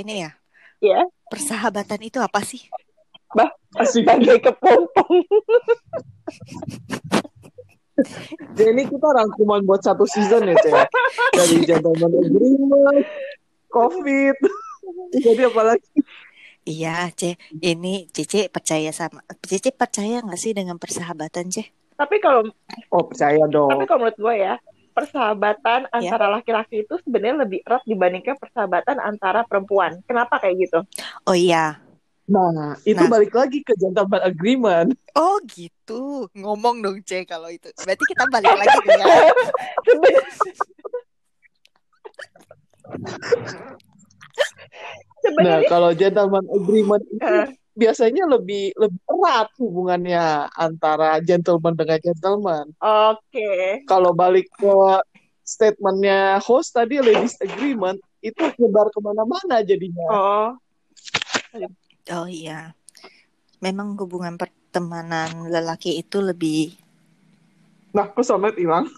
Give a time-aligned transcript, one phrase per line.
[0.00, 0.30] nih ya,
[0.80, 2.64] Ya, persahabatan itu apa sih?
[3.30, 4.02] bah, Asik.
[4.02, 5.24] bagai kepompong.
[8.52, 10.88] Jadi kita rangkuman buat satu season ya, Cek.
[11.32, 13.04] Dari Gentleman Agreement,
[13.68, 14.36] COVID.
[15.14, 15.88] Jadi apalagi?
[16.62, 17.36] Iya, Ce.
[17.52, 21.68] Ini Cece percaya sama Cece percaya nggak sih dengan persahabatan, Ce?
[21.94, 22.48] Tapi kalau
[22.88, 23.70] Oh, percaya tapi dong.
[23.84, 24.54] kalau menurut gue ya,
[24.92, 29.98] persahabatan antara laki-laki itu sebenarnya lebih erat dibandingkan persahabatan antara perempuan.
[30.04, 30.78] Kenapa kayak gitu?
[31.24, 31.80] Oh iya.
[32.22, 33.10] Nah, itu Nah.
[33.10, 34.88] balik lagi ke Gentleman Agreement.
[35.12, 36.30] Oh gitu.
[36.32, 37.66] Ngomong dong, Ce, kalau itu.
[37.82, 39.06] Berarti kita balik lagi tuh ya.
[45.22, 47.34] Seben- Nah, Sebenarnya kalau Gentleman Agreement itu.
[47.72, 52.66] Biasanya lebih lebih erat hubungannya antara gentleman dengan gentleman.
[52.78, 53.50] oke.
[53.88, 54.74] Kalau balik ke
[55.42, 60.08] statementnya host tadi ladies agreement itu nyebar ke mana-mana jadinya.
[60.08, 60.48] Oh,
[62.10, 62.74] Oh iya.
[63.62, 66.74] Memang hubungan pertemanan lelaki itu lebih
[67.92, 68.88] Nah, kok soulmate hilang?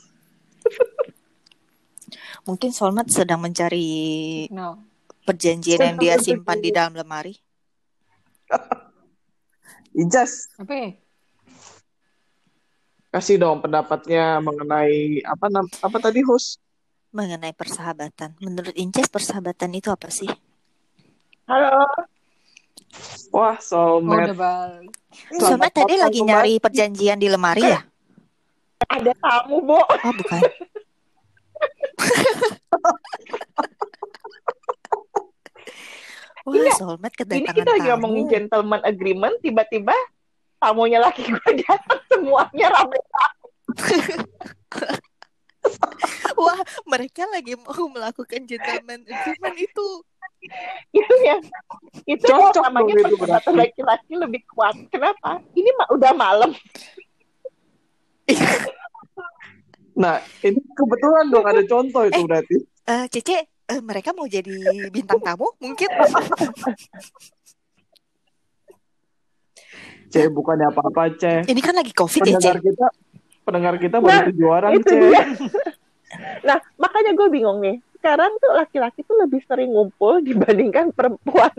[2.44, 4.78] mungkin soulmate sedang mencari No.
[5.24, 7.43] perjanjian yang dia simpan di dalam lemari.
[9.94, 10.90] Ijas, Apa ya?
[13.14, 16.58] kasih dong pendapatnya mengenai apa nam- apa tadi host?
[17.14, 18.34] mengenai persahabatan.
[18.42, 20.26] Menurut Inces persahabatan itu apa sih?
[21.46, 21.86] halo.
[23.30, 24.34] Wah, Oh, soulmate.
[24.34, 24.90] Selamat
[25.38, 27.86] Soulmate tadi lagi nyari perjanjian di lemari ya?
[28.90, 29.78] Ada tamu, Bo.
[29.78, 30.42] Oh bukan.
[36.44, 39.96] Wah, soulmate Ini kedatangan kita lagi ngomongin gentleman agreement, tiba-tiba
[40.60, 42.98] tamunya laki gue datang semuanya rame.
[46.36, 49.88] Wah, mereka lagi mau melakukan gentleman agreement itu.
[50.92, 51.40] Itu yang
[52.04, 53.48] itu Cocok namanya berarti.
[53.48, 54.76] laki-laki lebih kuat.
[54.92, 55.40] Kenapa?
[55.56, 56.52] Ini mah udah malam.
[59.94, 62.24] Nah, ini kebetulan dong ada contoh itu Eh.
[62.26, 62.56] berarti.
[62.84, 64.52] Eh, Cece, eh, mereka mau jadi
[64.88, 65.88] bintang tamu mungkin?
[70.06, 71.42] C bukannya apa-apa, C.
[71.42, 72.62] Ini kan lagi covid ya, Pendengar Ce?
[72.62, 72.86] kita
[73.44, 74.94] pendengar kita Nah, baru tujuh orang, itu C.
[74.94, 75.24] dia.
[76.46, 77.82] Nah, makanya gue bingung nih.
[77.98, 81.50] Sekarang tuh laki-laki tuh lebih sering ngumpul dibandingkan perempuan.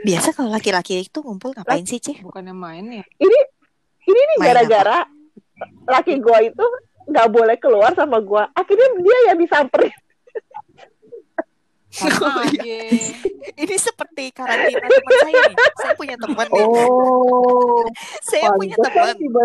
[0.00, 2.16] Biasa kalau laki-laki itu ngumpul ngapain sih, Ce?
[2.24, 3.04] Bukannya main ya?
[3.20, 3.38] Ini
[4.08, 5.04] ini nih gara-gara
[5.84, 6.66] laki gue itu
[7.06, 8.42] nggak boleh keluar sama gue.
[8.52, 9.94] Akhirnya dia yang disamperin.
[11.90, 12.92] Sama Oh, iya.
[12.92, 13.56] aja.
[13.56, 15.56] Ini seperti karantina teman saya nih.
[15.80, 16.66] Saya punya teman nih.
[16.66, 17.80] Oh,
[18.28, 19.16] Saya punya teman.
[19.16, 19.42] tiba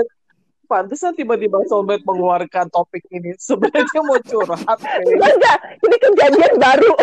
[0.68, 3.36] pantesan tiba-tiba soulmate mengeluarkan topik ini.
[3.48, 4.78] Sebenarnya mau curhat.
[5.08, 5.58] enggak.
[5.80, 6.94] Ini kejadian baru.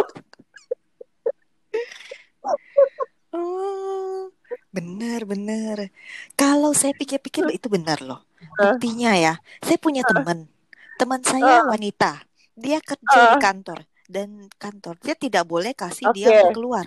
[3.32, 4.32] Oh,
[4.72, 5.92] benar, benar.
[6.36, 8.28] Kalau saya pikir-pikir itu benar loh.
[8.38, 10.47] Buktinya ya, saya punya teman.
[10.99, 12.22] Teman saya wanita.
[12.59, 13.78] Dia kerja di kantor
[14.09, 16.34] dan kantor dia tidak boleh kasih dia Oke.
[16.43, 16.87] untuk keluar.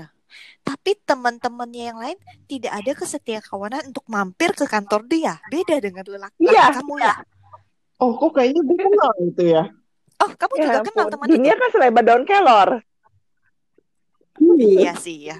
[0.63, 2.17] Tapi teman-temannya yang lain
[2.47, 5.39] tidak ada kesetia kawanan untuk mampir ke kantor dia.
[5.51, 7.07] Beda dengan lelaki Iya, kamu iya.
[7.07, 7.15] ya.
[8.01, 9.63] Oh, kok kayaknya gue kenal itu ya.
[10.23, 11.59] Oh, kamu Ya juga kenal teman Dunia itu?
[11.61, 12.69] kan selebar daun kelor.
[14.57, 15.37] Iya sih ya.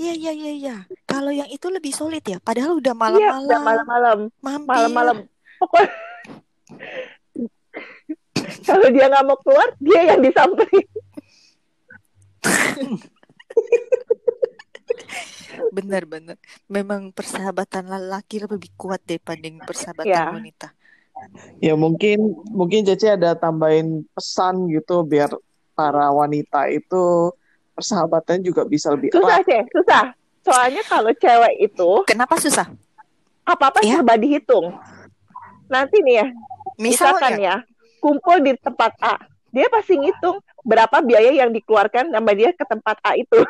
[0.00, 0.76] Iya, iya, iya, iya.
[1.04, 2.40] Kalau yang itu lebih sulit ya.
[2.40, 4.18] Padahal udah Iya, udah malam-malam malam-malam.
[4.40, 4.64] mampir.
[4.66, 5.16] Malam-malam.
[5.60, 5.88] Pokoknya
[8.66, 10.86] kalau dia nggak mau keluar, dia yang disamperin.
[15.70, 16.36] Benar-benar.
[16.66, 20.32] Memang persahabatan lelaki lebih kuat dibanding persahabatan Ya.
[20.32, 20.68] wanita.
[21.60, 25.28] Ya mungkin mungkin Cece ada tambahin pesan gitu biar
[25.76, 27.28] para wanita itu
[27.80, 29.48] persahabatan juga bisa lebih Susah, erat.
[29.48, 30.04] sih, susah.
[30.40, 32.68] Soalnya kalau cewek itu Kenapa susah?
[33.42, 33.98] apa-apa Ya.
[33.98, 34.76] serba dihitung.
[35.66, 36.26] Nanti nih ya,
[36.76, 39.16] misalkan Misalnya, ya, kumpul di tempat A.
[39.50, 43.38] Dia pasti ngitung berapa biaya yang dikeluarkan sama dia ke tempat A itu.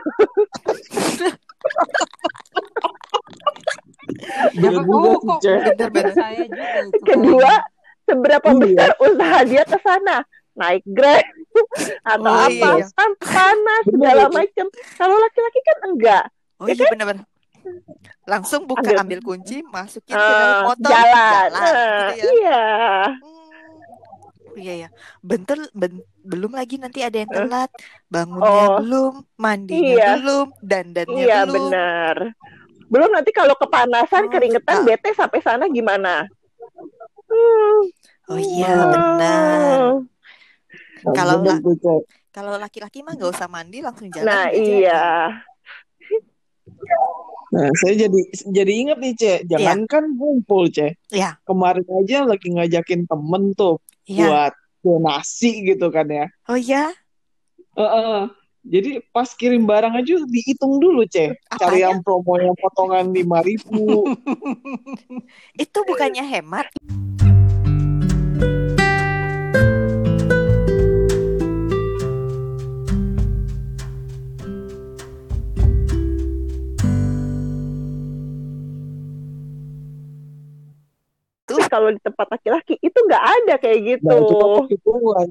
[4.56, 4.82] Bener
[5.40, 6.98] Jangan juga saya itu.
[7.04, 7.52] Kedua,
[8.04, 8.58] seberapa Iya.
[8.58, 10.16] besar usaha dia ke sana.
[10.60, 11.24] Naik Grab
[12.12, 12.68] atau Oh, apa.
[12.76, 12.84] iya.
[12.92, 14.66] Kan panas, segala macam.
[14.94, 16.24] Kalau laki-laki kan enggak.
[16.56, 17.24] oh iya benar-benar.
[18.24, 21.08] Langsung buka Ambil- ambil kunci, masukin ke dalam Eh, motor, jalan.
[21.10, 22.32] jalan, Nah, gitu ya.
[22.36, 22.62] Iya.
[23.10, 23.38] Hmm.
[24.52, 24.88] Iya ya.
[25.20, 27.36] Bentar ben- belum lagi nanti ada yang Eh.
[27.38, 27.70] telat,
[28.06, 28.76] bangunnya Oh.
[28.78, 30.08] belum, mandinya Iya.
[30.16, 31.54] belum, dandannya Iya, belum.
[31.54, 32.16] benar.
[32.86, 34.84] Belum nanti kalau kepanasan, Oh, keringetan, ah.
[34.84, 36.26] bete sampai sana gimana?
[37.24, 37.80] Hmm.
[38.26, 39.80] Oh iya benar.
[41.02, 41.60] Kalau la-.
[42.30, 45.34] Kalau laki-laki mah nggak usah mandi langsung jalan Nah, iya.
[47.50, 49.38] Nah, saya jadi jadi inget nih, Cek.
[49.50, 50.94] Jangankan ngumpul, Cek.
[51.10, 51.34] Iya.
[51.42, 54.26] Kemarin aja lagi ngajakin temen tuh Iya.
[54.26, 54.52] buat
[54.86, 56.26] donasi gitu kan ya.
[56.46, 56.94] Oh iya.
[57.74, 58.30] Heeh.
[58.60, 61.42] Jadi pas kirim barang aja dihitung dulu, Cek.
[61.58, 63.66] Cari yang promo yang potongan 5000
[65.64, 66.70] Itu bukannya hemat.
[81.90, 84.06] Kalau di tempat laki-laki itu nggak ada kayak gitu.
[84.06, 85.28] Nah, itu kan.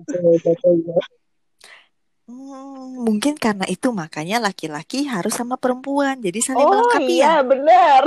[2.29, 6.19] Hmm, mungkin karena itu makanya laki-laki harus sama perempuan.
[6.19, 7.47] Jadi saling Oh melengkapi iya ya.
[7.47, 8.01] benar.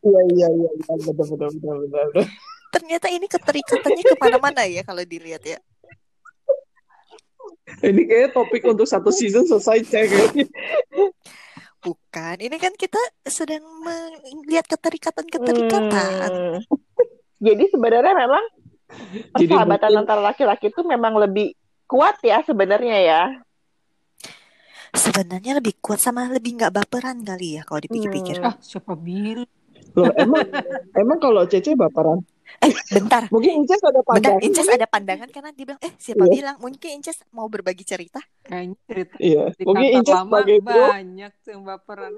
[0.00, 0.70] Iya, iya, iya.
[0.72, 0.94] iya.
[0.96, 2.06] Benar, benar, benar, benar.
[2.72, 5.60] Ternyata ini keterikatannya ke mana-mana ya kalau dilihat ya.
[7.84, 10.08] Ini kayaknya topik untuk satu season selesai, Cek.
[11.80, 12.36] Bukan.
[12.44, 16.28] Ini kan kita sedang melihat keterikatan-keterikatan.
[16.28, 16.60] Hmm.
[17.40, 18.44] Jadi sebenarnya memang
[19.32, 23.22] persahabatan mungkin- antara laki-laki itu memang lebih kuat ya sebenarnya ya.
[24.90, 28.38] Sebenarnya lebih kuat sama lebih nggak baperan kali ya kalau dipikir-pikir.
[28.38, 28.50] Hmm.
[28.50, 29.46] Ah, siapa bilang?
[29.94, 30.46] Loh, emang
[30.92, 32.20] emang kalau Cece baperan?
[32.58, 33.30] Eh, bentar.
[33.30, 34.42] Mungkin Inces ada Bentar, pandangan.
[34.42, 36.32] Inces ada pandangan karena dia bilang, eh siapa Iya.
[36.34, 36.56] bilang?
[36.58, 38.18] Mungkin Inces mau berbagi cerita.
[38.42, 40.84] Kayaknya cerita Iya, di mungkin Inces sebagai bro.
[40.90, 42.12] banyak yang baperan.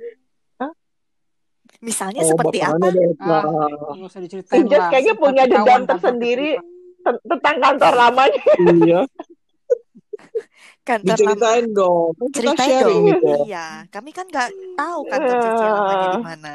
[1.79, 2.87] Misalnya Oh, seperti apa?
[3.19, 4.89] Ah, lah.
[4.89, 6.59] kayaknya punya dendam tersendiri.
[7.03, 8.43] Tentang kantor lamanya.
[8.79, 9.01] iya,
[10.83, 11.19] Kantor lama.
[11.19, 12.11] diceritain dong.
[12.15, 13.07] Kan kita Ceritain sharing dong.
[13.09, 13.33] gitu.
[13.45, 16.55] Iya, kami kan nggak tahu kantor Cece lamanya di mana.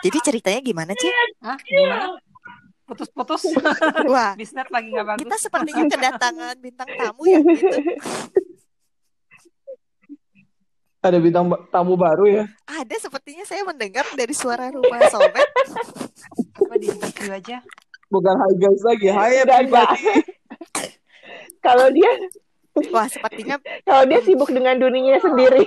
[0.00, 1.08] Jadi ceritanya gimana, Ci?
[1.38, 2.18] Ah, gimana?
[2.82, 3.42] Putus-putus.
[4.08, 5.20] Wah, Bisnet lagi nggak bagus.
[5.20, 7.78] kita sepertinya kedatangan bintang tamu ya gitu.
[10.98, 12.44] Ada bintang tamu baru ya.
[12.66, 15.46] Ada sepertinya saya mendengar dari suara rumah sobat.
[16.58, 17.62] Apa di interview aja?
[18.10, 20.00] Bukan hi guys lagi, hi everybody.
[21.66, 22.10] Kalau dia
[22.94, 25.66] Wah, sepertinya kalau dia sibuk dengan dunianya sendiri.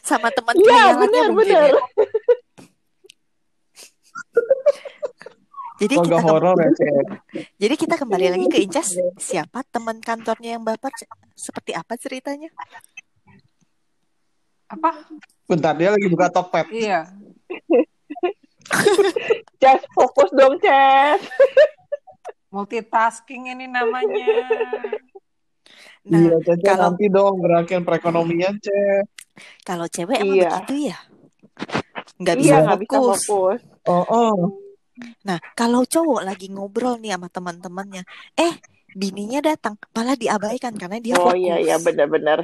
[0.00, 1.70] sama teman Iya, khayalannya benar mungkin benar.
[1.70, 1.82] ya.
[5.80, 6.70] Jadi kita horor ya,
[7.56, 8.94] jadi kita kembali lagi ke Incas.
[9.16, 10.92] Siapa teman kantornya yang baper?
[11.32, 12.52] Seperti apa ceritanya?
[14.68, 15.08] Apa?
[15.48, 16.68] Bentar, dia lagi buka Tokped.
[16.70, 17.08] Iya.
[19.60, 21.20] Just fokus dong, Ces.
[22.50, 24.26] Multitasking ini namanya.
[26.06, 29.04] Nah, iya, Cece kalau- nanti dong gerakin perekonomian, Cek.
[29.64, 30.50] kalau cewek emang Iya.
[30.60, 30.98] begitu ya?
[32.20, 33.20] Nggak bisa Iya, nggak bisa fokus.
[33.24, 33.60] fokus.
[33.88, 34.34] Oh, oh.
[35.24, 38.02] Nah, kalau cowok lagi ngobrol nih sama teman-temannya,
[38.36, 38.54] eh
[38.90, 41.38] bininya datang, malah diabaikan karena dia Oh fokus.
[41.38, 42.38] iya iya benar-benar.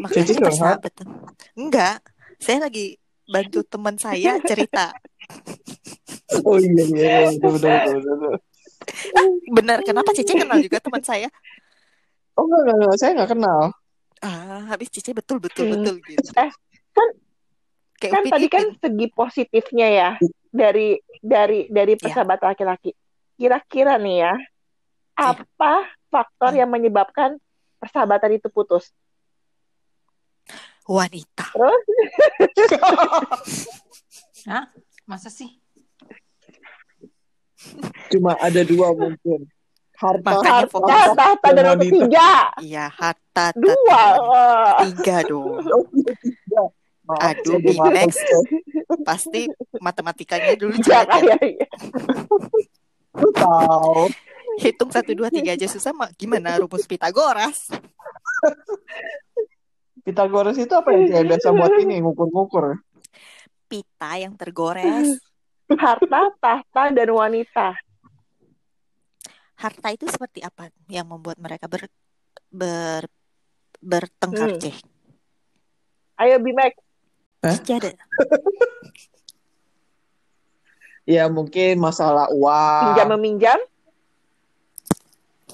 [0.00, 1.06] Makanya persahabatan.
[1.54, 1.96] Enggak,
[2.40, 2.96] saya lagi
[3.28, 4.92] bantu teman saya cerita.
[6.48, 7.28] Oh iya, iya, iya.
[7.36, 8.34] Betul, betul, betul, betul.
[9.52, 11.28] Benar, kenapa Cici kenal juga teman saya?
[12.34, 12.96] Oh, enggak, enggak, enggak.
[12.98, 13.62] Saya enggak kenal.
[14.22, 15.72] Ah, habis Cici betul betul Hmm.
[15.76, 16.30] betul gitu.
[16.38, 16.50] Eh,
[16.96, 17.08] kan
[18.02, 20.10] Kayak kan Upin tadi kan segi positifnya ya
[20.50, 21.96] dari dari dari Iya.
[21.96, 22.90] persahabatan laki-laki.
[23.34, 24.34] Kira-kira nih ya,
[25.14, 26.58] apa faktor Hmm.
[26.58, 27.38] yang menyebabkan
[27.78, 28.90] persahabatan itu putus?
[30.82, 31.46] Wanita.
[31.48, 31.82] Terus
[34.44, 34.64] Hah?
[35.04, 35.60] Masa sih?
[38.08, 39.46] Cuma ada dua mungkin.
[39.94, 40.90] Harta, Makanya harta, fokus.
[40.90, 41.78] dan Dan yang wanita.
[41.78, 42.28] ketiga,
[42.58, 43.70] Iya, harta dua.
[43.70, 44.02] wanita.
[44.20, 44.74] Wah.
[44.82, 45.62] Tiga dong.
[45.62, 46.60] Oh, iya, tiga.
[46.60, 46.72] Maaf,
[47.18, 48.16] Aduh, Binex.
[48.16, 48.44] hafal, Cek.
[49.02, 49.40] Pasti
[49.76, 51.68] matematikanya dulu Iya, jelek ya.
[53.18, 54.08] Lu tahu.
[54.60, 56.12] Hitung satu dua tiga aja susah mak.
[56.16, 57.72] Gimana rumus Pitagoras?
[60.02, 61.22] Pitagoras itu apa ya?
[61.22, 61.22] Cek?
[61.30, 62.82] Biasa buat ini, ngukur-ngukur.
[63.70, 65.16] Pita yang tergores.
[65.72, 67.72] Harta, tahta, dan wanita.
[69.56, 71.86] Harta itu seperti apa yang membuat mereka ber,
[72.50, 73.06] ber
[73.78, 74.60] bertengkar, Hmm.
[74.60, 74.76] Ceh?
[76.18, 76.76] Ayo Bimek,
[77.42, 77.58] Hah?
[81.02, 83.58] Ya mungkin masalah uang, pinjam meminjam,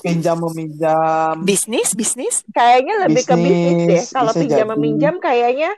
[0.04, 1.40] pinjam meminjam.
[1.40, 2.44] Bisnis, bisnis.
[2.52, 3.76] kayaknya lebih ke bisnis deh.
[3.88, 4.72] Bisnis, Kalau pinjam jadi.
[4.76, 5.72] meminjam kayaknya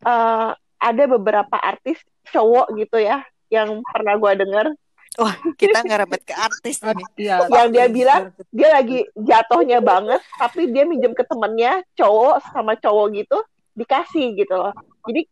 [0.00, 0.50] eh,
[0.80, 2.00] ada beberapa artis
[2.32, 3.20] cowok gitu ya
[3.52, 4.72] yang pernah gua dengar
[5.16, 7.04] Wah, kita ngerebet ke artis ini.
[7.16, 7.48] Iya.
[7.48, 13.06] Yang dia bilang, dia lagi jatuhnya banget tapi dia minjem ke temennya cowok sama cowok
[13.16, 13.38] gitu
[13.76, 15.22] dikasih gitu loh jadi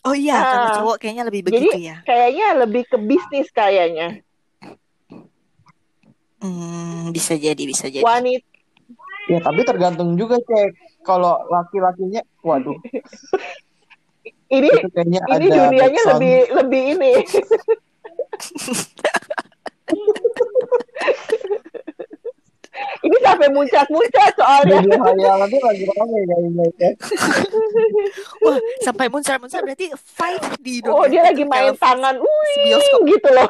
[0.00, 0.74] Oh iya, kalau Ah.
[0.80, 1.96] cowok kayaknya lebih Jadi- begitu ya.
[2.08, 4.24] Kayaknya lebih ke bisnis kayaknya.
[6.40, 8.00] Hmm, bisa jadi, bisa jadi.
[8.00, 8.48] Wanita
[9.28, 10.72] Ya tapi tergantung juga cek.
[11.04, 12.80] Kalau laki-lakinya, waduh,
[14.50, 16.10] ini ini ada dunianya backsound.
[16.16, 17.12] lebih lebih ini.
[23.00, 24.78] ini sampai muncak-muncak soalnya.
[24.84, 26.90] Itu lagi rame kayaknya ya.
[28.44, 33.28] Wah, sampai muncul-muncul berarti fight di Oh, dunia dia lagi itu main tangan, wih, gitu
[33.32, 33.48] loh.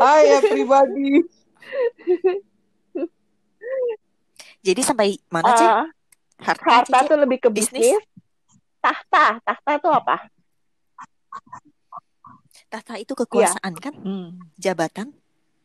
[0.00, 1.24] Hai everybody.
[4.60, 5.68] Jadi sampai mana sih?
[5.68, 5.86] Ah,
[6.40, 7.96] Harta, harta tuh lebih ke Bisnis?
[7.96, 8.04] bisnis.
[8.80, 10.16] Tahta, tahta tuh apa?
[12.70, 13.94] Tahta itu kekuasaan kan?
[13.98, 14.38] Hmm.
[14.54, 15.10] Jabatan.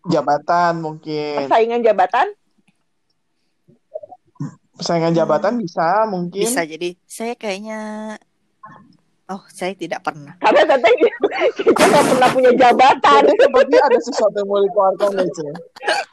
[0.09, 1.45] Jabatan mungkin.
[1.45, 2.27] Persaingan jabatan?
[4.75, 6.41] Persaingan jabatan bisa mungkin.
[6.43, 6.97] Bisa jadi.
[7.05, 7.79] Saya kayaknya
[9.25, 10.37] Oh, saya tidak pernah.
[10.37, 11.09] Karena katanya
[11.57, 13.21] kita nggak pernah punya jabatan.
[13.25, 15.55] Jadi seperti ada sesuatu yang mau dikeluarkan ya, Cek.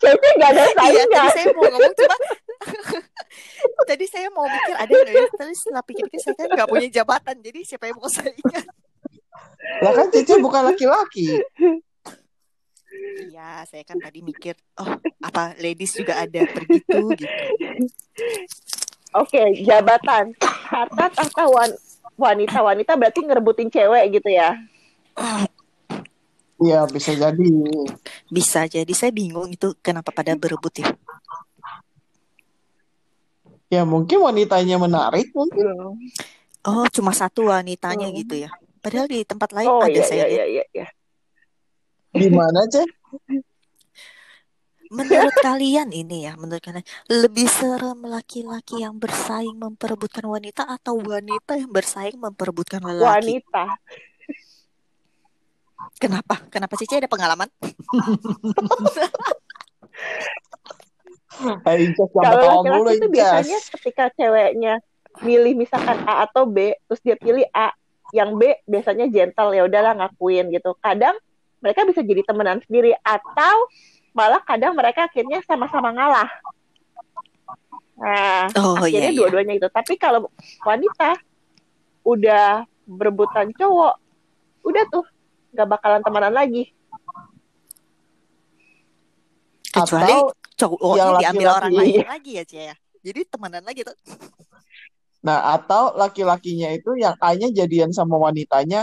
[0.01, 1.09] Kita nggak ada Iya, saingan.
[1.13, 2.17] tadi saya mau ngomong cuma
[3.91, 5.25] tadi saya mau mikir ada nggak ya?
[5.29, 8.65] Tapi setelah pikir-pikir saya kan nggak punya jabatan, jadi siapa yang mau saya ingat?
[9.81, 11.41] Lah kan Cece bukan laki-laki.
[13.33, 17.41] Iya, saya kan tadi mikir, oh apa ladies juga ada begitu gitu.
[19.17, 20.37] Oke, jabatan.
[20.43, 21.81] Harta tahta wan-
[22.17, 24.57] wanita-wanita berarti ngerebutin cewek gitu ya.
[26.63, 27.49] Iya bisa jadi.
[28.31, 30.89] Bisa jadi saya bingung itu kenapa pada berebut ya.
[33.73, 35.97] Ya mungkin wanitanya menarik mungkin.
[36.63, 38.17] Oh, cuma satu wanitanya Hmm.
[38.21, 38.51] gitu ya.
[38.83, 40.49] Padahal di tempat lain Oh ada iya saya iya lihat.
[40.51, 40.87] iya iya.
[42.13, 42.89] Di mana Cek?
[44.93, 51.57] Menurut kalian ini ya, menurut kalian lebih serem laki-laki yang bersaing memperebutkan wanita atau wanita
[51.57, 53.41] yang bersaing memperebutkan lelaki?
[53.41, 53.65] Wanita.
[55.97, 56.45] Kenapa?
[56.53, 57.49] Kenapa Cici ada pengalaman?
[61.33, 64.75] Eh, Kalau laki-laki itu biasanya ketika ceweknya
[65.25, 67.73] milih misalkan A atau B, terus dia pilih A,
[68.13, 70.77] yang B biasanya gentle ya udahlah ngakuin gitu.
[70.79, 71.17] Kadang
[71.65, 73.67] mereka bisa jadi temenan sendiri atau
[74.13, 76.31] malah kadang mereka akhirnya sama-sama ngalah.
[78.03, 79.19] Nah, Oh iya, akhirnya iya.
[79.19, 79.69] dua-duanya itu.
[79.73, 80.29] Tapi kalau
[80.67, 81.17] wanita
[82.05, 83.95] udah berebutan cowok,
[84.67, 85.05] udah tuh
[85.57, 86.69] nggak bakalan temenan lagi.
[89.73, 92.77] Kecuali Atau cowoknya yang diambil orang lain lagi ya Cia ya.
[93.03, 93.97] Jadi temenan lagi tuh.
[95.23, 98.83] Nah, atau laki-lakinya itu yang A-nya jadian sama wanitanya,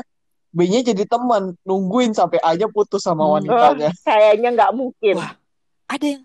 [0.55, 3.43] B-nya jadi teman, nungguin sampai A-nya putus sama Hmm.
[3.43, 3.91] wanitanya.
[3.91, 5.15] Oh, kayaknya nggak mungkin.
[5.19, 5.35] Wah.
[5.91, 6.23] Ada yang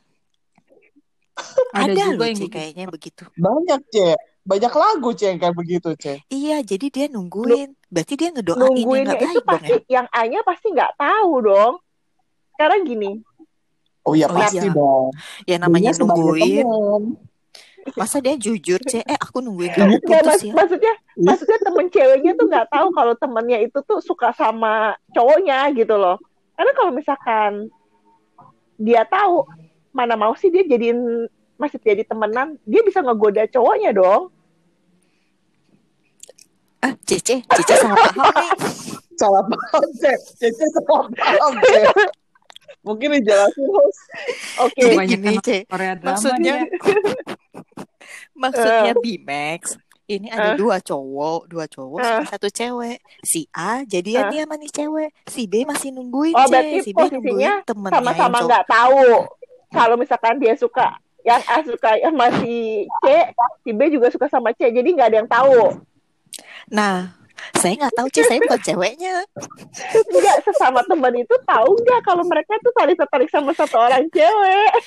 [1.74, 3.26] Ada, ada juga yang kayaknya begitu.
[3.34, 4.18] Banyak, Cek.
[4.46, 6.18] Banyak lagu, Cek, yang kayak begitu, Cek.
[6.30, 7.74] Iya, jadi dia nungguin.
[7.90, 9.78] Berarti dia ngedoain yang Nungguinnya nggak itu baik dong pasti ya.
[9.98, 11.74] yang A-nya pasti nggak tahu dong.
[12.54, 13.10] Sekarang gini,
[14.04, 14.70] Oh iya, Oh pasti iya.
[14.70, 15.10] dong.
[15.48, 16.66] Ya namanya nungguin.
[17.92, 18.98] Masa dia jujur, C?
[18.98, 20.52] Eh, aku nungguin kamu nggak putus mas- ya.
[20.52, 21.26] maksudnya Iya.
[21.26, 24.72] maksudnya temen ceweknya tuh nggak tahu kalau temennya itu tuh suka sama
[25.10, 26.16] cowoknya gitu loh.
[26.54, 27.68] Karena kalau misalkan
[28.76, 29.44] dia tahu
[29.90, 34.32] mana mau sih dia jadiin masih jadi temenan, dia bisa ngegoda cowoknya dong.
[36.80, 38.50] Ah, Cece, Cece salah paham nih.
[39.14, 40.18] Salah paham, Cek.
[40.36, 41.86] Cece salah paham, Cek.
[42.82, 44.00] Mungkin dijelasin, host.
[44.60, 45.38] Oke, Banyak gini.
[45.64, 46.18] Korea drama
[48.34, 48.92] Maksudnya, dia.
[48.92, 49.62] maksudnya Bimax.
[50.04, 50.56] Ini ada Eh.
[50.60, 52.04] dua cowok, dua cowok, Eh.
[52.04, 53.00] sama satu cewek.
[53.24, 54.30] Si A jadian Eh.
[54.30, 55.10] dia sama nih cewek.
[55.24, 56.52] Si B masih nungguin, Oh, C.
[56.52, 59.04] berarti Si B posisinya nungguin temennya yang sama-sama nggak tahu.
[59.72, 60.86] Kalau misalkan dia suka
[61.24, 63.04] yang A suka sama si C,
[63.64, 65.80] si B juga suka sama C, jadi nggak ada yang tahu.
[66.68, 67.16] Nah,
[67.56, 68.28] saya nggak tahu, C.
[68.28, 69.24] Saya bukan ceweknya.
[70.12, 74.68] Enggak sesama teman itu tahu nggak kalau mereka tuh saling tertarik sama satu orang cewek.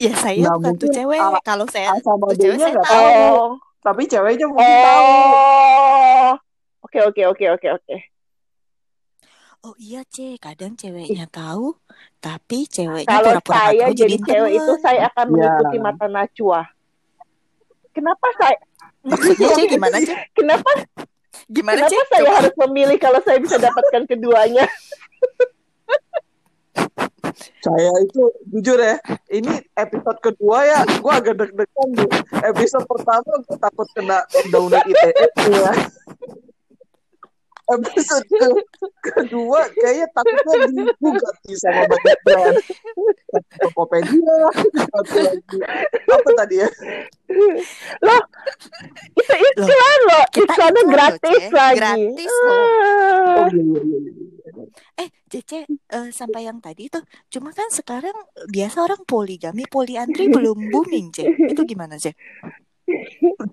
[0.00, 1.20] Ya, saya Nah, bukan tuh cewek.
[1.20, 3.04] A- Kalau saya sama tuh cewek, saya tahu.
[3.04, 3.44] tahu.
[3.84, 5.04] Tapi ceweknya mungkin tahu.
[5.12, 6.32] oh,
[6.80, 7.96] oke oke oke oke oke.
[9.60, 10.40] Oh iya, C.
[10.40, 11.76] Kadang ceweknya tahu,
[12.16, 15.32] tapi ceweknya Kalau pura-pura saya tahu jadi cewek itu saya akan Ya.
[15.36, 16.60] mengikuti mata Najwa.
[17.92, 18.56] Kenapa saya
[19.04, 20.08] Maksudnya, C, gimana, C?
[20.38, 20.70] kenapa
[21.52, 21.92] Gimana, C?
[21.92, 22.36] kenapa saya Coba.
[22.40, 24.64] harus memilih kalau saya bisa dapatkan keduanya?
[27.60, 28.96] Saya itu jujur ya,
[29.28, 32.10] ini episode kedua ya, gue agak deg-degan nih.
[32.48, 35.72] Episode pertama gue takut kena undang-undang ITE ya.
[37.78, 38.48] Episode ke
[39.04, 42.56] kedua kayaknya takutnya digugat sih sama banyak brand
[43.62, 44.36] Tokopedia
[44.90, 45.58] satu lagi
[46.10, 46.68] apa tadi ya
[48.02, 48.22] Loh,
[49.14, 50.24] itu iklan loh.
[50.34, 51.54] Iklannya iklan loh, gratis Ce.
[51.54, 51.78] lagi.
[51.78, 52.58] Gratis loh.
[52.58, 53.38] Ah.
[53.38, 54.12] oh iya iya iya, iya.
[54.98, 58.14] Eh, Cece, eh, sampai yang tadi tuh, cuma kan sekarang
[58.50, 61.24] biasa orang poligami, poliandri belum booming, Ce.
[61.24, 62.12] Itu gimana, Ce?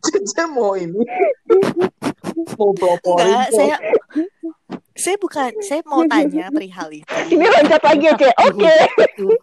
[0.02, 0.98] Cece mau ini
[2.58, 3.78] mau Enggak, saya
[4.98, 7.14] saya bukan, saya mau tanya perihal itu.
[7.32, 8.30] Ini loncat lagi ya, Ce.
[8.48, 8.74] Oke.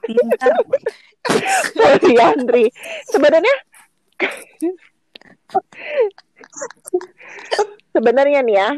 [0.05, 0.53] Pintar.
[2.01, 2.65] Poliandri.
[3.09, 3.55] Sebenarnya
[7.95, 8.69] sebenarnya nih ya,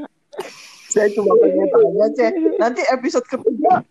[0.96, 3.84] saya cuma pengen tanya Ceh nanti episode ketiga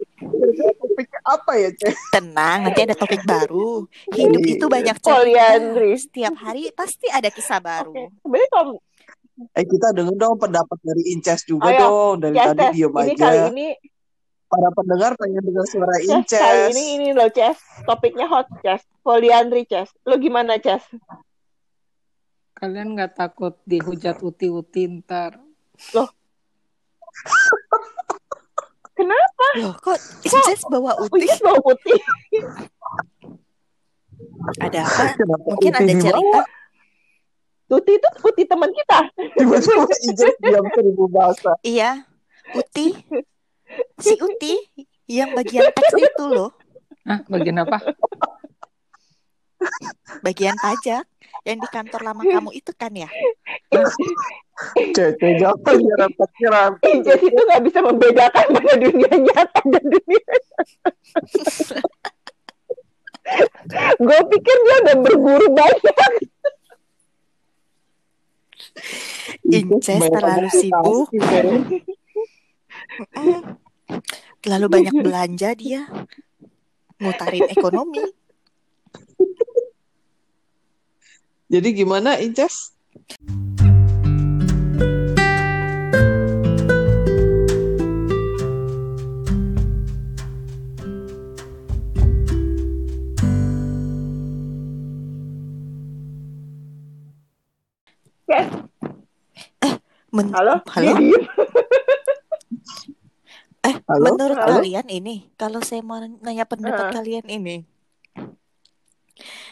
[0.81, 3.85] topiknya apa ya Ceh Tenang, nanti ada topik baru.
[4.09, 5.61] Hidup itu banyak cerita.
[6.01, 7.93] Setiap hari pasti ada kisah baru.
[7.93, 8.09] Oke.
[8.25, 8.73] Sebenarnya kalau
[9.35, 11.79] eh kita denger dong pendapat dari Inces juga Ayo,
[12.15, 13.67] dong dari Ces, tadi Ces, diem ini aja kali ini
[14.47, 17.59] para pendengar pengen dengar suara Ces, Inces kali ini ini loh, Ces.
[17.83, 18.81] Topiknya hot, Ces.
[19.03, 19.91] Poliandri, Ces.
[20.07, 20.83] Lo gimana, Ces?
[22.55, 25.35] Kalian nggak takut dihujat uti-uti ntar?
[28.95, 29.45] Kenapa?
[29.59, 31.27] Loh, kok Inces bawa uti?
[31.27, 31.99] Putih lo putih.
[34.63, 35.03] Ada apa?
[35.19, 36.39] Kenapa Mungkin Uti ada cerita.
[37.65, 38.99] Tuti itu putih teman kita.
[39.33, 39.89] tiba-tiba
[40.37, 42.05] diam seribu bahasa Iya,
[42.53, 42.93] Uti.
[43.97, 44.53] Si Uti
[45.09, 46.53] yang bagian teks itu loh,
[47.05, 47.81] Hah, bagian apa?
[50.21, 51.09] bagian pajak
[51.41, 53.09] yang di kantor lama kamu itu kan ya?
[54.93, 60.21] Ceh Ceh jangan nyerempet-nyerempet Inces itu nggak bisa membedakan mana dunia nyata dan dunia.
[63.97, 66.13] Gue pikir dia udah berguru banyak.
[69.47, 71.07] Inces terlalu sibuk,
[74.43, 75.87] terlalu banyak belanja dia,
[76.99, 77.99] ngutarin ekonomi.
[81.53, 82.74] jadi gimana Inces
[100.35, 100.55] halo?
[100.67, 100.83] Halo?
[100.83, 101.23] Dia diem.
[103.65, 104.13] Eh, Halo?
[104.13, 104.61] menurut Halo?
[104.61, 106.93] kalian ini, kalau saya mau nanya pendapat Ah.
[106.93, 107.65] kalian ini,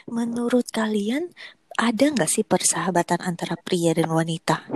[0.06, 1.34] menurut kalian
[1.74, 4.70] ada nggak sih persahabatan antara pria dan wanita?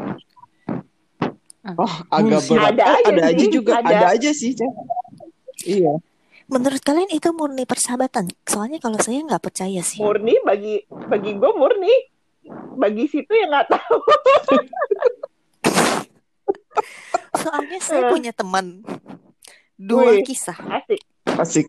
[1.67, 3.93] oh agak berat Ada aja ada aja sih, juga ada.
[3.93, 4.51] ada aja sih
[5.61, 5.93] iya
[6.47, 8.31] Menurut kalian itu murni persahabatan?
[8.41, 9.99] Soalnya kalau saya nggak percaya sih.
[9.99, 11.91] Murni bagi bagi gue murni.
[12.73, 13.99] Bagi situ ya nggak tahu.
[17.35, 18.81] Soalnya saya punya teman
[19.75, 20.25] dua Wih.
[20.25, 20.57] kisah.
[20.57, 21.01] Asik.
[21.25, 21.67] asik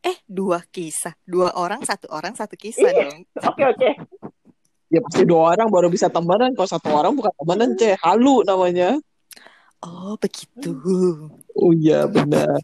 [0.00, 1.12] Eh, dua kisah.
[1.28, 3.04] Dua orang, satu orang, satu kisah Iya.
[3.04, 3.20] dong.
[3.44, 3.90] Oke oke.
[4.90, 8.98] ya pasti dua orang baru bisa temenan kalau satu orang bukan temenan Ceh halu namanya
[9.80, 10.74] Oh, begitu.
[11.54, 12.58] oh iya benar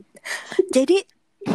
[0.75, 1.07] Jadi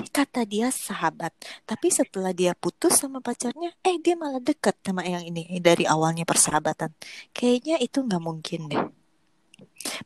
[0.10, 1.36] kata dia sahabat,
[1.68, 6.24] tapi setelah dia putus sama pacarnya, eh dia malah deket sama yang ini dari awalnya
[6.24, 6.96] persahabatan.
[7.36, 8.84] Kayaknya itu nggak mungkin deh.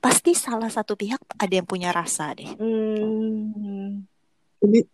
[0.05, 2.53] Pasti salah satu pihak ada yang punya rasa deh.
[2.61, 4.05] Hmm.
[4.61, 4.85] ini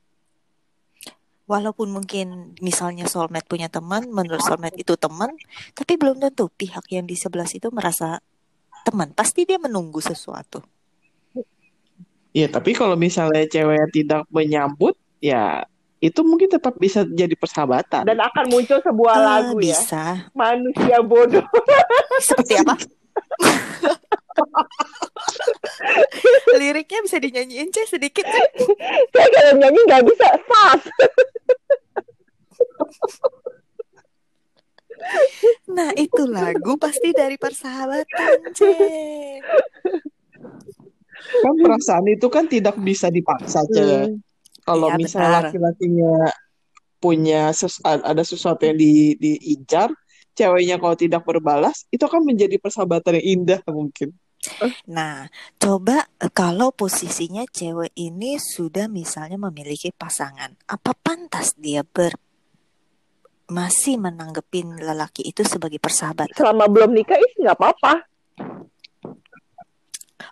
[1.44, 5.36] Walaupun mungkin misalnya soulmate punya teman, menurut soulmate itu teman,
[5.76, 8.24] tapi belum tentu pihak yang di sebelah situ merasa
[8.88, 9.12] teman.
[9.12, 10.64] Pasti dia menunggu sesuatu.
[12.32, 15.68] Ya, tapi kalau misalnya cewek tidak menyambut, ya
[16.00, 18.08] itu mungkin tetap bisa jadi persahabatan.
[18.08, 19.76] Dan akan muncul sebuah Eh, lagu ya.
[19.76, 20.04] bisa.
[20.32, 21.44] Manusia bodoh.
[22.24, 22.80] Seperti apa?
[26.62, 28.52] Liriknya bisa dinyanyiin Cek sedikit Cek.
[29.12, 30.88] Saya kalau nyanyi nggak bisa fast.
[35.72, 39.40] Nah itu lagu pasti dari persahabatan Cek.
[41.42, 44.10] Kan perasaan itu kan tidak bisa dipaksa, cewek.
[44.10, 44.18] Hmm.
[44.62, 46.14] Kalau Iya, misalnya laki-lakinya
[47.02, 49.90] punya ses- ada sesuatu yang di, diincar,
[50.38, 54.14] ceweknya kalau tidak berbalas, itu akan menjadi persahabatan yang indah mungkin.
[54.90, 55.30] Nah
[55.62, 62.18] coba eh, kalau posisinya cewek ini sudah misalnya memiliki pasangan, apa pantas dia ber
[63.52, 66.34] masih menanggepin lelaki itu sebagai persahabatan?
[66.34, 67.94] Selama belum nikah ih nggak apa-apa.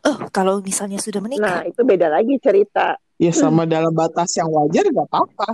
[0.08, 2.95] Oh kalau misalnya sudah Nah menikah, itu beda lagi cerita.
[3.19, 5.50] Ya sama dalam batas yang wajar nggak apa-apa.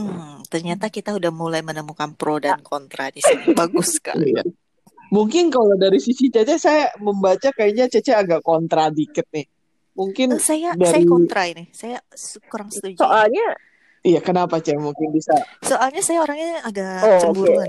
[0.00, 3.52] hmm, ternyata kita udah mulai menemukan pro dan kontra di sini.
[3.52, 4.32] Bagus sekali.
[5.12, 9.44] Mungkin kalau dari sisi Cece saya membaca kayaknya Cece agak kontra dikit nih.
[9.92, 11.68] Mungkin Eh, saya dari saya kontra ini.
[11.68, 12.00] Saya
[12.48, 12.96] kurang setuju.
[12.96, 13.44] Soalnya,
[14.00, 17.68] iya kenapa Cece mungkin bisa Soalnya saya orangnya agak oh, cemburuan.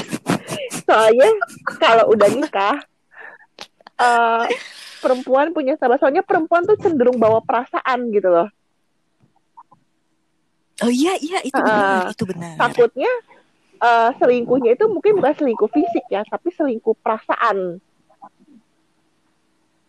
[0.88, 1.28] Soalnya
[1.76, 2.80] kalau udah nikah,
[4.00, 4.44] eh,
[5.04, 6.00] perempuan punya sahabat.
[6.00, 8.48] Soalnya perempuan tuh cenderung bawa perasaan gitu loh.
[10.80, 12.56] Oh iya iya itu benar, itu benar.
[12.56, 13.12] Takutnya
[13.82, 17.82] eh, selingkuhnya itu mungkin bukan selingkuh fisik ya, tapi selingkuh perasaan.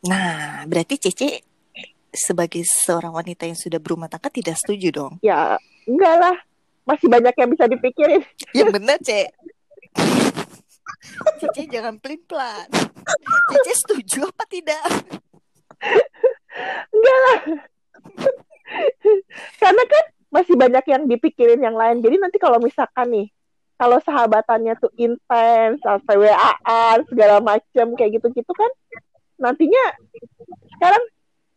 [0.03, 1.45] Nah, berarti Cece
[2.13, 5.13] sebagai seorang wanita yang sudah berumah tangga tidak setuju dong.
[5.23, 5.55] Ya,
[5.87, 6.37] enggak lah.
[6.83, 8.21] Masih banyak yang bisa dipikirin.
[8.51, 9.27] Yang benar, Cek.
[11.39, 12.67] Cece jangan pelin-pelan.
[13.49, 14.83] Cece setuju apa tidak?
[16.91, 17.39] Enggak lah.
[19.63, 20.03] Karena kan
[20.33, 22.03] masih banyak yang dipikirin yang lain.
[22.03, 23.27] Jadi nanti kalau misalkan nih,
[23.83, 28.71] kalau sahabatannya tuh intens, sampai WA-an, segala macam kayak gitu-gitu kan,
[29.35, 29.83] nantinya
[30.79, 31.03] sekarang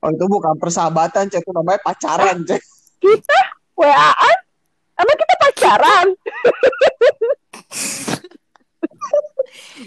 [0.02, 2.66] Oh itu bukan persahabatan Cece, itu namanya pacaran Cece.
[2.98, 3.38] kita
[3.78, 4.38] WA-an,
[4.98, 6.06] emang kita pacaran?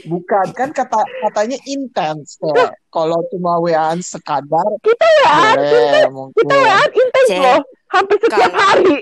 [0.07, 2.71] Bukan kan kata katanya intens Cece.
[2.87, 6.39] Kalau cuma WA-an sekadar Kita WA-an, mungkin.
[6.39, 7.41] kita WA-an intens Cek.
[7.43, 7.59] loh,
[7.91, 8.99] hampir setiap hari.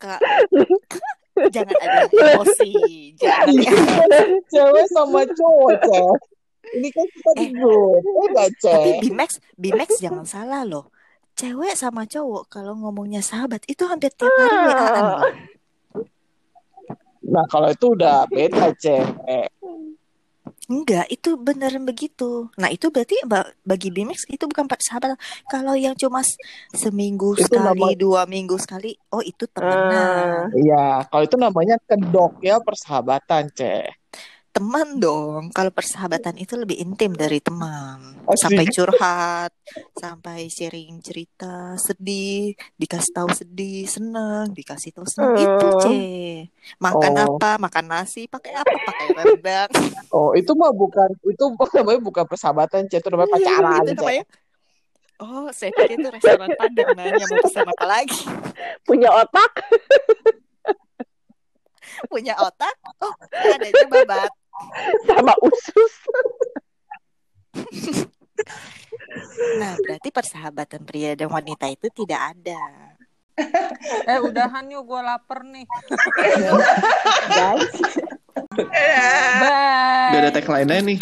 [0.00, 0.20] Kak,
[1.50, 2.72] jangan ada emosi.
[3.18, 3.46] Jangan.
[4.52, 6.02] Cewek sama cowok Cece.
[6.66, 7.90] Ini kan kita di Eh.
[8.02, 8.90] Udah Tapi.
[9.06, 10.90] Bimax, Bimax jangan salah loh.
[11.36, 15.22] Cewek sama cowok kalau ngomongnya sahabat itu hampir tiap hari WA-an loh.
[17.26, 19.04] Nah kalau itu udah beda Cece.
[20.66, 22.50] Enggak, itu beneran begitu.
[22.58, 25.14] Nah, itu berarti ba- bagi Bimax itu bukan persahabatan.
[25.46, 26.26] Kalau yang cuma
[26.74, 30.50] seminggu Itu sekali, nama- dua minggu sekali, oh itu Ah, temenan.
[30.50, 33.86] Iya, kalau itu namanya kedok ya persahabatan, Ceh.
[34.56, 35.52] Teman dong.
[35.52, 38.24] Kalau persahabatan itu lebih intim dari teman.
[38.24, 39.52] Oh, Sampai curhat,
[39.92, 45.36] sampai sharing cerita, sedih, dikasih tahu sedih, seneng, dikasih tahu seneng.
[45.36, 45.80] Itu, Hmm.
[45.84, 45.86] C.
[46.80, 47.36] Makan Oh.
[47.36, 47.60] apa?
[47.60, 48.72] Makan nasi, pakai apa?
[48.72, 49.68] Pakai rendang.
[50.16, 51.44] Oh, itu mah bukan itu
[51.76, 52.96] namanya bukan persahabatan, Ceh.
[53.04, 54.24] Itu namanya pacaran, Itu namanya.
[55.20, 58.24] Oh, saya pikir itu restoran Padang nanya mau pesan apa lagi.
[58.88, 59.52] punya otak,
[62.08, 62.76] Punya otak?
[63.00, 64.32] Oh, ada aja babat.
[65.08, 65.94] Sama usus.
[69.56, 72.62] Nah, berarti persahabatan pria dan wanita itu tidak ada.
[74.08, 75.68] Eh udahan yuk gue lapar nih.
[77.28, 77.74] Guys.
[79.40, 80.10] Bye.
[80.12, 80.98] Gak ada tagline-nya nih.